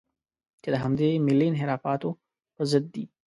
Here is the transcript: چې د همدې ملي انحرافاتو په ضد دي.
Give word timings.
چې 0.61 0.69
د 0.73 0.75
همدې 0.83 1.09
ملي 1.25 1.45
انحرافاتو 1.49 2.09
په 2.55 2.61
ضد 2.71 2.85
دي. 2.95 3.05